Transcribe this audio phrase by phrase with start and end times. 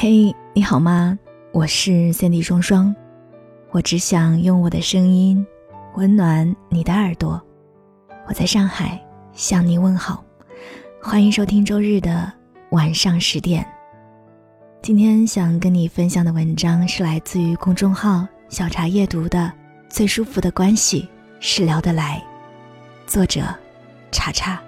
[0.00, 1.18] 嘿，你好吗？
[1.50, 2.94] 我是三 D 双双，
[3.72, 5.44] 我只想用我的声音
[5.96, 7.42] 温暖你的耳朵。
[8.28, 10.24] 我在上海向你问好，
[11.02, 12.32] 欢迎收听周日的
[12.70, 13.66] 晚上十点。
[14.82, 19.40] 今天想跟你分享的文章是来自于公众号“小茶夜读”的
[19.88, 21.08] 《最舒服的关系
[21.40, 22.24] 是聊得来》，
[23.12, 23.42] 作者
[24.12, 24.62] 茶茶。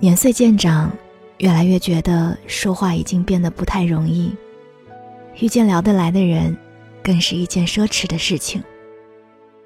[0.00, 0.90] 年岁渐长。
[1.38, 4.34] 越来越觉得说话已经变得不太容易，
[5.40, 6.56] 遇见聊得来的人，
[7.02, 8.62] 更是一件奢侈的事情。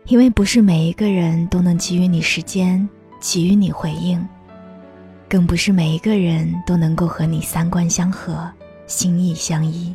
[0.07, 2.89] 因为不是每一个人都能给予你时间，
[3.21, 4.27] 给予你回应，
[5.29, 8.51] 更不是每一个人都能够和你三观相合，
[8.87, 9.95] 心意相依。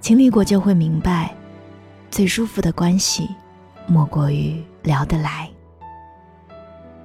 [0.00, 1.34] 经历过就会明白，
[2.10, 3.28] 最舒服的关系，
[3.86, 5.48] 莫过于聊得来。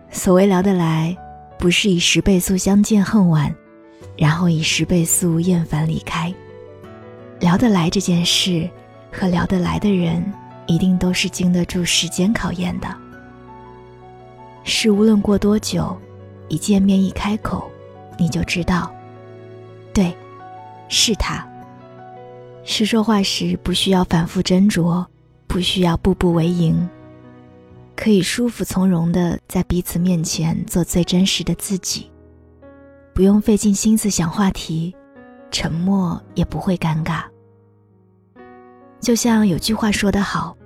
[0.09, 1.15] 所谓聊得来。
[1.61, 3.55] 不是以十倍速相见恨晚，
[4.17, 6.33] 然后以十倍速厌烦离开。
[7.39, 8.67] 聊得来这件事，
[9.11, 10.25] 和聊得来的人，
[10.65, 12.87] 一定都是经得住时间考验的。
[14.63, 15.95] 是无论过多久，
[16.49, 17.69] 一见面一开口，
[18.17, 18.91] 你就知道，
[19.93, 20.11] 对，
[20.89, 21.47] 是他。
[22.63, 25.05] 是说话时不需要反复斟酌，
[25.45, 26.89] 不需要步步为营。
[28.01, 32.09] 可以舒服从容的在彼此面前做最真实的自己，
[33.13, 34.95] 不用费尽心思想话题，
[35.51, 37.21] 沉默也不会尴尬。
[38.99, 40.57] 就像有句话说得好，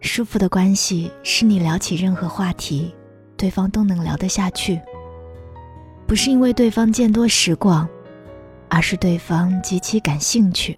[0.00, 2.92] 舒服的关系是你聊起任何话题，
[3.36, 4.80] 对方都能聊得下去。
[6.04, 7.88] 不是因为对方见多识广，
[8.68, 10.76] 而是对方极其感兴趣。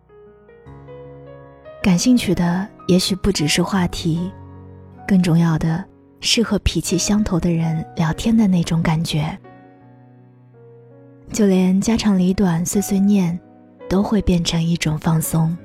[1.83, 4.31] 感兴趣的也许不只是话题。
[5.08, 5.82] 更重要的
[6.20, 9.38] 是和脾气相投的人聊天的那种感觉，
[11.32, 13.40] 就连家长里短、碎碎念，
[13.88, 15.56] 都会变成一种放松。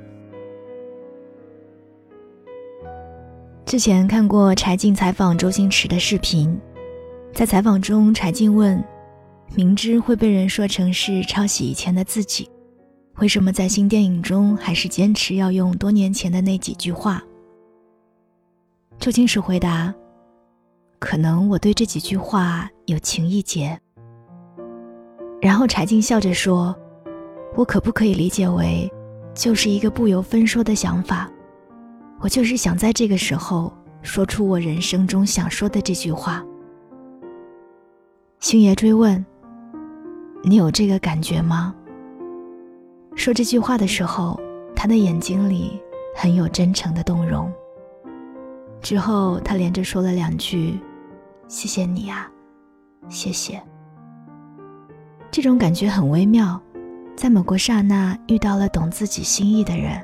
[3.65, 6.57] 之前看过柴静采访周星驰的视频，
[7.33, 8.81] 在采访中，柴静问
[9.55, 12.49] ：“明知会被人说成是抄袭以前的自己，
[13.17, 17.21] 为什么在新电影中还是坚持要用多年前的那几句话？”
[18.99, 19.93] 周星驰回答
[20.97, 23.77] ：“可能我对这几句话有情意结。”
[25.41, 26.73] 然后柴静笑着说
[27.55, 28.89] ：“我可不可以理解为，
[29.33, 31.29] 就是一个不由分说的想法？
[32.21, 36.41] 我就是想在这个时候说出我人生中想说的这句话。”
[38.39, 39.25] 星爷追问
[40.43, 41.75] ：“你有这个感觉吗？”
[43.15, 44.39] 说这句话的时候，
[44.73, 45.77] 他的眼睛里
[46.15, 47.51] 很有真诚的动容。
[48.83, 50.77] 之后，他连着说了两句
[51.47, 52.29] ：“谢谢你啊，
[53.07, 53.59] 谢谢。”
[55.31, 56.61] 这种感觉很微妙，
[57.16, 60.03] 在某个刹那遇到了懂自己心意的人，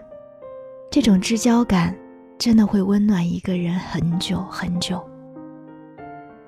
[0.90, 1.94] 这种知交感
[2.38, 5.06] 真的会温暖一个人很久很久。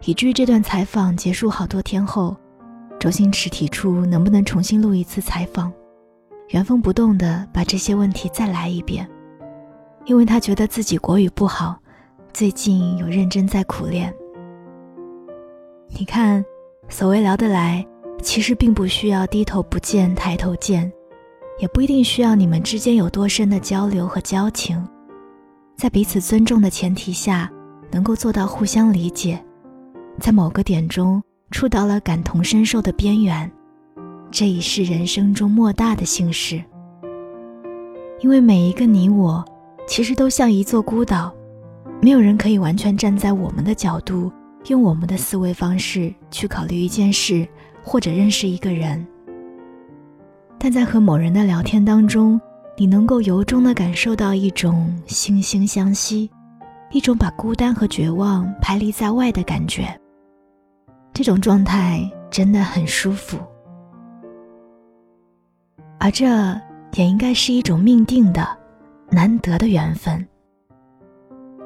[0.05, 2.35] 以至于这段采访结束好多天后，
[2.97, 5.71] 周星驰提出能不能重新录一次采访，
[6.47, 9.05] 原封不动的把这些问题再来一遍，
[10.05, 11.77] 因为他觉得自己国语不好。
[12.33, 14.13] 最近有认真在苦练。
[15.89, 16.43] 你看，
[16.87, 17.85] 所谓聊得来，
[18.21, 20.91] 其实并不需要低头不见抬头见，
[21.59, 24.81] 也不一定需要你们之间有多深的交流和交情，
[25.77, 27.51] 在彼此尊重的前提下，
[27.91, 29.43] 能够做到互相理解，
[30.17, 31.21] 在某个点中
[31.51, 33.51] 触到了感同身受的边缘，
[34.31, 36.63] 这已是人生中莫大的幸事。
[38.21, 39.43] 因为每一个你我，
[39.85, 41.33] 其实都像一座孤岛。
[42.01, 44.31] 没有人可以完全站在我们的角度，
[44.67, 47.47] 用我们的思维方式去考虑一件事
[47.83, 49.05] 或者认识一个人。
[50.57, 52.41] 但在和某人的聊天当中，
[52.75, 56.27] 你能够由衷的感受到一种惺惺相惜，
[56.91, 59.95] 一种把孤单和绝望排离在外的感觉。
[61.13, 63.37] 这种状态真的很舒服，
[65.99, 66.25] 而这
[66.93, 68.47] 也应该是一种命定的、
[69.11, 70.27] 难得的缘分。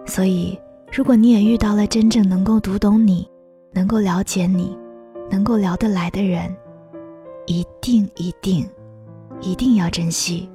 [0.05, 0.57] 所以，
[0.91, 3.27] 如果你也遇到了真正能够读懂你、
[3.73, 4.77] 能够了解你、
[5.29, 6.55] 能够聊得来的人，
[7.47, 8.65] 一定一定
[9.41, 10.49] 一定要珍惜。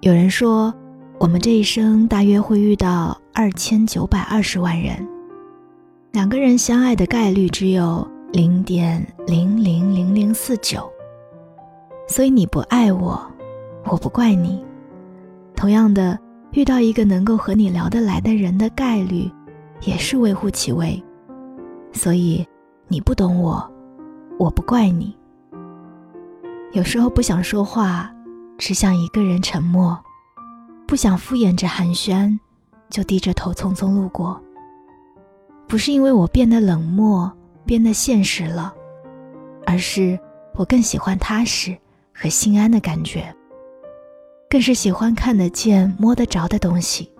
[0.00, 0.72] 有人说，
[1.18, 5.06] 我们这一生大约会遇到二千九百二十万人，
[6.12, 10.90] 两个人相爱的概率只有零点零零零零四九。
[12.08, 13.20] 所以你不爱我，
[13.84, 14.63] 我不怪你。
[15.56, 16.18] 同样的，
[16.52, 19.30] 遇到一个能够和你聊得来的人的概率，
[19.82, 21.02] 也是微乎其微。
[21.92, 22.46] 所以，
[22.88, 23.72] 你不懂我，
[24.38, 25.16] 我不怪你。
[26.72, 28.12] 有时候不想说话，
[28.58, 29.96] 只想一个人沉默，
[30.86, 32.36] 不想敷衍着寒暄，
[32.90, 34.40] 就低着头匆匆路过。
[35.68, 37.30] 不是因为我变得冷漠，
[37.64, 38.74] 变得现实了，
[39.66, 40.18] 而是
[40.54, 41.76] 我更喜欢踏实
[42.12, 43.34] 和心安的感觉。
[44.54, 47.10] 更是喜欢看得见、摸得着的东西，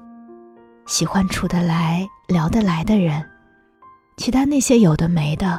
[0.87, 3.29] 喜欢处得来、聊得来的人，
[4.17, 5.59] 其他那些有的没的，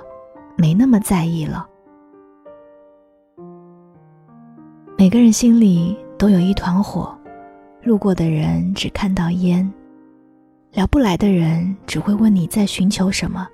[0.55, 1.67] 没那么在意了。
[4.97, 7.13] 每个人心里都有一团火，
[7.83, 9.69] 路过的人只看到烟，
[10.71, 13.45] 聊不来的人只会问你在寻求什么，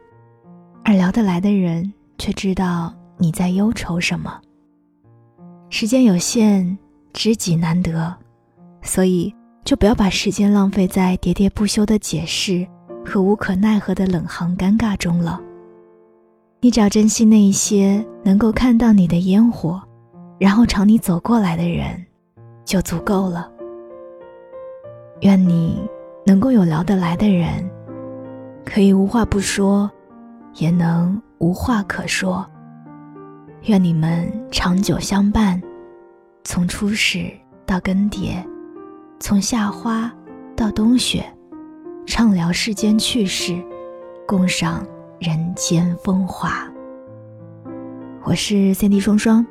[0.86, 4.40] 而聊得来的人却知道你在忧愁什么。
[5.72, 6.78] 时间有限。
[7.14, 8.14] 知己难得，
[8.82, 12.68] 所以就不要把时间浪费在喋喋不休的解释
[13.06, 15.40] 和无可奈何的冷行尴尬中了。
[16.60, 19.82] 你只要珍惜那一些能够看到你的烟火，
[20.40, 22.06] 然后朝你走过来的人，
[22.64, 23.50] 就足够了。
[25.22, 25.82] 愿你
[26.26, 27.70] 能够有聊得来的人，
[28.66, 29.90] 可以无话不说，
[30.56, 32.46] 也能无话可说。
[33.66, 35.62] 愿你们长久相伴。
[36.44, 37.32] 从初始
[37.68, 38.44] 到更迭，
[39.20, 40.12] 从夏花
[40.56, 41.24] 到冬雪，
[42.08, 43.56] 畅聊世间趣事，
[44.28, 44.86] 共赏
[45.20, 46.68] 人间风华。
[48.24, 49.46] 我是三 D 双双，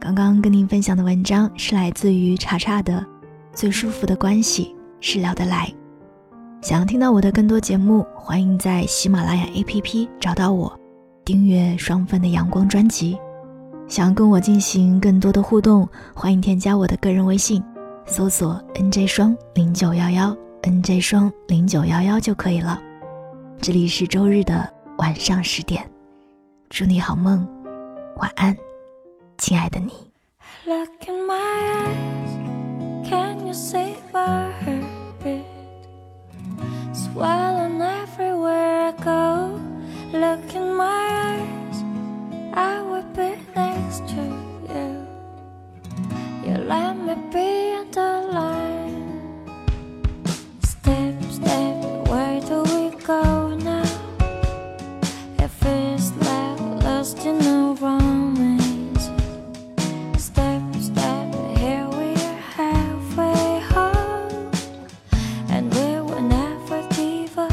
[0.00, 2.94] 刚刚跟您分享的文章是来自于查查的
[3.52, 5.66] 《最舒服的关系是聊得来》。
[6.66, 10.76] 想要听到我的更多节目，欢迎在喜马拉雅 APP 找到我，
[11.24, 13.16] 订阅双份的阳光专辑。
[13.86, 17.62] 想要跟我进行更多的互动，欢迎添加我的个人微信，
[18.06, 22.80] 搜索 “nj 双零九幺幺 ”，“nj 双零九幺幺”就可以了。
[23.60, 25.88] 这里是周日的晚上十点，
[26.70, 27.46] 祝你好梦，
[28.16, 28.56] 晚安，
[29.38, 29.92] 亲爱的你。
[46.66, 49.20] let me be on the line.
[50.62, 53.84] Step, step, where do we go now?
[55.38, 59.10] It feels like lost in the romance.
[60.16, 64.50] Step, step, here we are halfway home,
[65.50, 67.52] and we will never give up.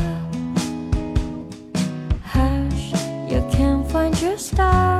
[2.23, 2.93] Hush,
[3.29, 4.90] you can find your star.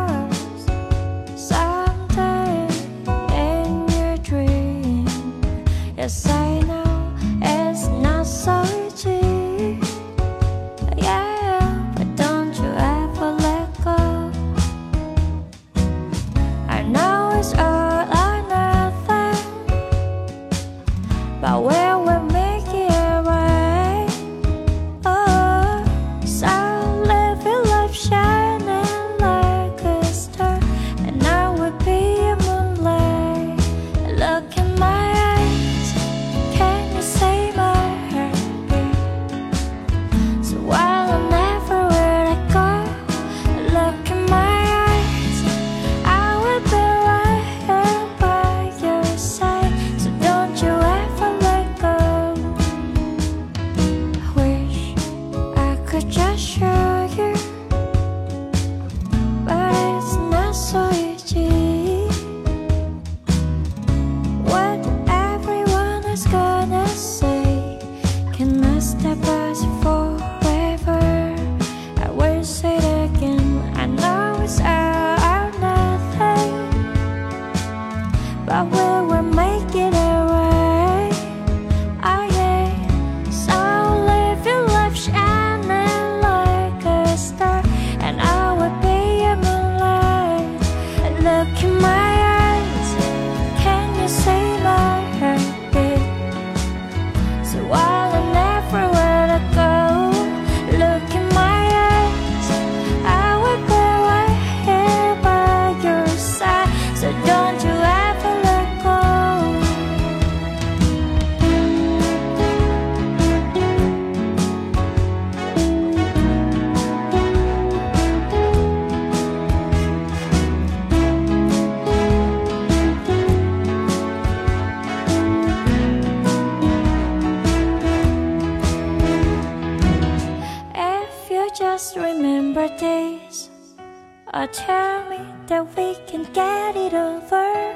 [134.33, 137.75] Oh, tell me that we can get it over.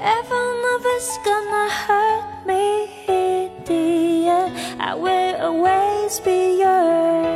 [0.00, 4.82] Every of it's gonna hurt me in the end.
[4.82, 7.29] I will always be yours.